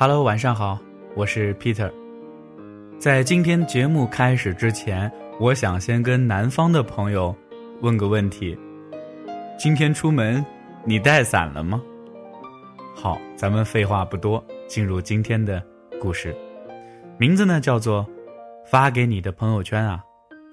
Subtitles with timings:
[0.00, 0.78] Hello，晚上好，
[1.16, 1.92] 我是 Peter。
[3.00, 7.34] 在今天节目开始之前，我想先跟南方的朋友
[7.80, 8.56] 问个问题：
[9.58, 10.44] 今天出门
[10.84, 11.82] 你带伞了吗？
[12.94, 15.60] 好，咱们废话不多，进入今天的
[16.00, 16.32] 故事。
[17.18, 18.08] 名字呢叫做
[18.70, 20.00] “发给你的朋友圈啊，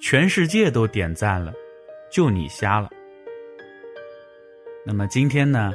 [0.02, 1.54] 全世界都点赞了，
[2.12, 2.90] 就你瞎了。”
[4.84, 5.72] 那么今天呢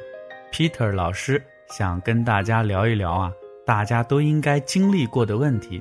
[0.50, 3.32] ，Peter 老师想跟大家聊一聊啊，
[3.70, 5.80] 大家都应该经历过的问题，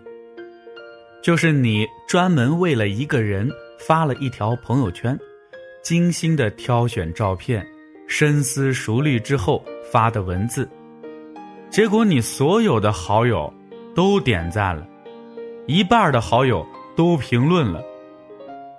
[1.24, 3.50] 就是你专门为了一个人
[3.80, 5.18] 发了一条朋友圈，
[5.82, 7.66] 精心的挑选照片，
[8.08, 10.70] 深思熟虑之后发的文字，
[11.72, 13.52] 结果你所有的好友
[13.96, 14.88] 都点赞了，
[15.66, 16.64] 一半的好友
[16.96, 17.84] 都评论了，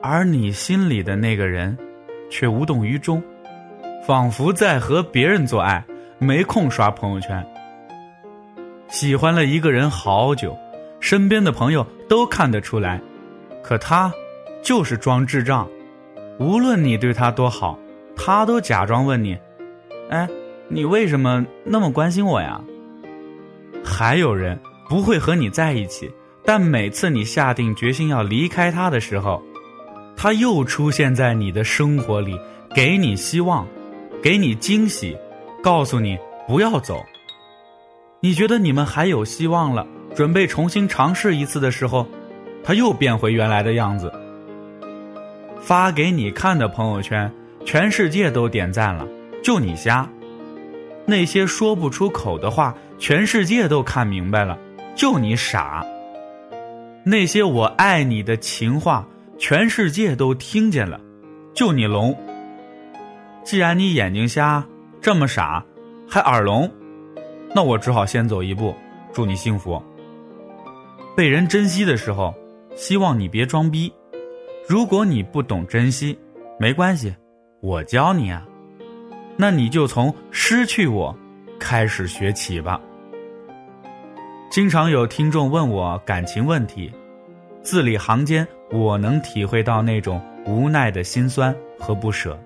[0.01, 1.77] 而你心里的那个人
[2.30, 3.20] 却无动于衷。
[4.06, 5.84] 仿佛在和别人做爱，
[6.21, 7.45] 没空刷朋友圈。
[8.91, 10.59] 喜欢了一个人好久，
[10.99, 13.01] 身边的朋友都看得出来，
[13.63, 14.13] 可他
[14.63, 15.69] 就是装智障。
[16.41, 17.79] 无论你对他多好，
[18.16, 19.38] 他都假装问你
[20.11, 20.29] ：“哎，
[20.68, 22.61] 你为什么那么关心我呀？”
[23.85, 26.11] 还有人不会和你在一起，
[26.45, 29.41] 但每次你下定决心要离开他的时候，
[30.16, 32.37] 他又出现在你的生活里，
[32.74, 33.66] 给你希望。
[34.23, 35.16] 给你惊喜，
[35.63, 37.01] 告诉你不要走。
[38.23, 42.07] 你觉得你们还有希望了，准备重新尝试一次的时候，
[42.62, 44.12] 他又变回原来的样子。
[45.59, 47.32] 发给你看的朋友圈，
[47.65, 49.09] 全世界都点赞了，
[49.43, 50.07] 就你瞎。
[51.07, 54.59] 那些说不出口的话，全世界都看明白了，
[54.95, 55.84] 就你傻。
[57.02, 59.07] 那些我爱你的情话，
[59.38, 61.01] 全世界都听见了，
[61.55, 62.15] 就你聋。
[63.43, 64.62] 既然你眼睛瞎，
[65.00, 65.65] 这么傻，
[66.06, 66.71] 还耳聋，
[67.54, 68.75] 那我只好先走一步，
[69.12, 69.83] 祝你幸福。
[71.16, 72.34] 被人珍惜的时候，
[72.77, 73.93] 希望你别装逼。
[74.69, 76.16] 如果你不懂珍惜，
[76.59, 77.15] 没关系，
[77.61, 78.47] 我教你啊。
[79.37, 81.16] 那你就从失去我
[81.59, 82.81] 开始学起吧。
[84.50, 86.93] 经常有听众问我感情问题，
[87.62, 92.38] 字里行间我能体会到那种无奈的心酸和不舍。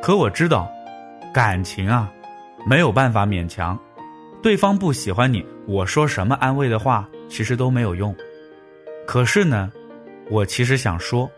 [0.00, 0.70] 可我知道，
[1.34, 2.12] 感情啊，
[2.66, 3.78] 没有办法勉强。
[4.42, 8.14] 对方不喜欢你，我说什么安慰的话，其实都没有用。
[9.06, 9.70] 可是呢，
[10.28, 11.30] 我其实想说，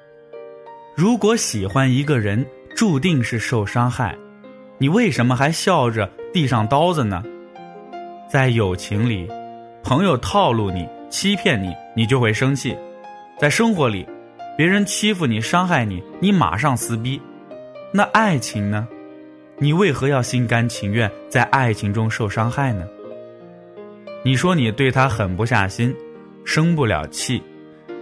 [0.97, 2.45] 如果喜欢一个人
[2.75, 4.17] 注定是受伤害，
[4.79, 7.23] 你为什么还笑着递上刀子呢？
[8.27, 9.29] 在友情里，
[9.83, 12.75] 朋友套路你、欺骗你，你就会生气；
[13.39, 14.09] 在生活里，
[14.57, 17.21] 别人欺负你、伤害你，你马上撕逼。
[17.93, 18.89] 那爱情呢？
[19.59, 22.85] 你为何要心甘情愿在爱情中受伤害呢？
[24.25, 25.95] 你说你对他狠不下心，
[26.45, 27.43] 生不了气，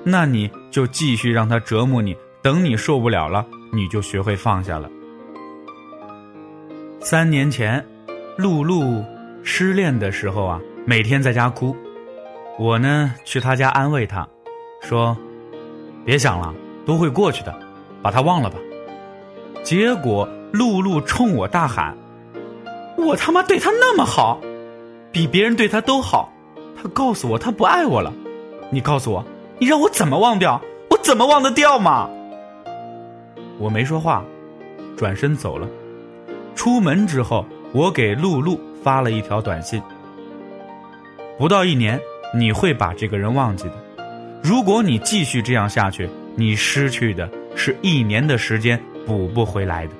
[0.04, 2.16] 那你就继续让他折磨你。
[2.42, 4.90] 等你受不了了，你就学会放下了。
[7.00, 7.84] 三年前，
[8.36, 9.04] 露露
[9.44, 11.76] 失恋的时候啊，每天在家哭，
[12.58, 14.26] 我呢去他家安慰她，
[14.80, 15.16] 说
[16.04, 16.52] ：“别想了，
[16.84, 17.54] 都会过去的，
[18.02, 18.56] 把他忘了吧。”
[19.62, 21.96] 结果，露露冲我大喊
[22.98, 24.40] ：“我他妈对他那么好，
[25.12, 26.32] 比别人对他都好。
[26.80, 28.12] 他告诉我他不爱我了。
[28.70, 29.24] 你告诉我，
[29.58, 30.60] 你让我怎么忘掉？
[30.90, 32.08] 我怎么忘得掉嘛？”
[33.60, 34.24] 我没说话，
[34.96, 35.68] 转身走了。
[36.56, 39.80] 出门之后，我给露露发了一条短信
[41.38, 42.00] ：“不到一年，
[42.34, 43.74] 你会把这个人忘记的。
[44.42, 49.92] 如果你继续这样下去，你失去的是一年的时间。”补不回来的。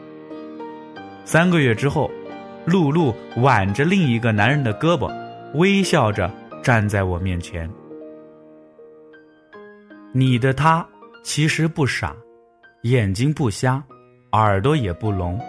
[1.25, 2.09] 三个月之后，
[2.65, 5.13] 露露挽着另一个男人的胳膊，
[5.55, 6.31] 微笑着
[6.63, 7.71] 站在我面前。
[10.13, 10.87] 你的他
[11.23, 12.15] 其实不傻，
[12.83, 13.83] 眼睛不瞎，
[14.33, 15.41] 耳朵也不聋，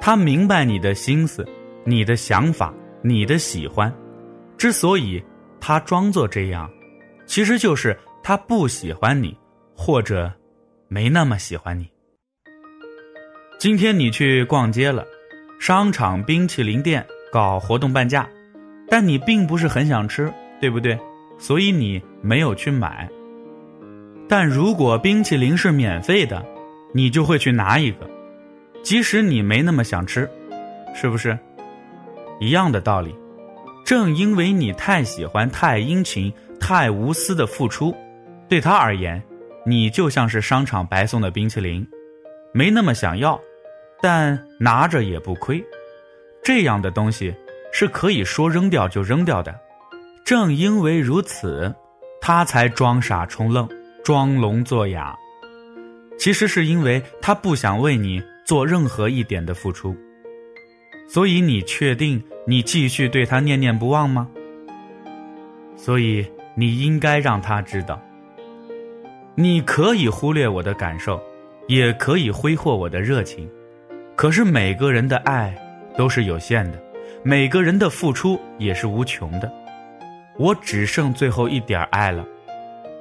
[0.00, 1.46] 他明白你的心思、
[1.84, 2.72] 你的想法、
[3.02, 3.92] 你的喜欢。
[4.58, 5.22] 之所以
[5.60, 6.70] 他装作这样，
[7.26, 9.36] 其实就是他不喜欢你，
[9.74, 10.32] 或者
[10.88, 11.88] 没那么喜欢你。
[13.58, 15.04] 今天你去逛街了，
[15.58, 18.28] 商场冰淇淋店搞活动半价，
[18.88, 20.98] 但你并不是很想吃，对不对？
[21.38, 23.08] 所以你没有去买。
[24.28, 26.44] 但如果冰淇淋是免费的，
[26.92, 28.08] 你就会去拿一个，
[28.82, 30.28] 即使你没那么想吃，
[30.94, 31.38] 是不是？
[32.38, 33.14] 一样的道理。
[33.84, 37.94] 正因为你太喜欢、太殷勤、太无私的付出，
[38.48, 39.22] 对他而言，
[39.64, 41.86] 你就像是商场白送的冰淇淋。
[42.52, 43.40] 没那么想要，
[44.08, 45.60] 但拿着也不亏。
[46.40, 47.34] 这样的东西
[47.72, 49.52] 是可以说扔掉就扔掉的，
[50.24, 51.74] 正因为如此，
[52.20, 53.68] 他才装傻充愣，
[54.04, 55.12] 装聋作哑。
[56.16, 59.92] 其实是因为他不想为你做任何一点的付出。
[61.08, 64.28] 所以你确定你继续对他念念不忘吗？
[65.76, 66.24] 所以
[66.54, 68.00] 你应该让他知道，
[69.34, 71.20] 你可以忽略我的感受，
[71.66, 73.50] 也可以挥霍我的热情，
[74.16, 75.54] 可是每个人的爱
[75.94, 76.82] 都是有限的，
[77.22, 79.52] 每个人的付出也是无穷的。
[80.38, 82.26] 我只剩最后一点爱了，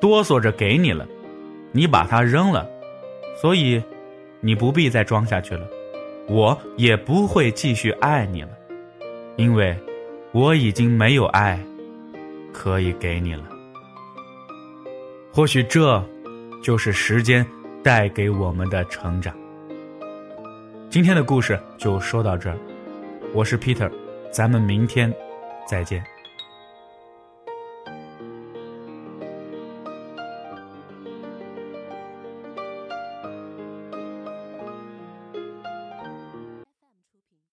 [0.02, 1.08] 哆嗦着给你了，
[1.72, 2.70] 你把它扔了，
[3.42, 3.82] 所以
[4.42, 5.66] 你不必再装下去了。
[6.28, 8.50] 我也不会继续爱你了，
[9.38, 9.78] 因为
[10.34, 11.58] 我已经没有爱
[12.52, 13.44] 可以给你了。
[15.32, 16.04] 或许这
[16.62, 17.46] 就是时间
[17.82, 19.34] 带给我们的成长。
[20.96, 22.58] 今天的故事就说到这儿，
[23.34, 23.92] 我是 Peter，
[24.32, 25.14] 咱们明天
[25.68, 26.02] 再见。